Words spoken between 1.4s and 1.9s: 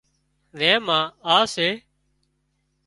سي سي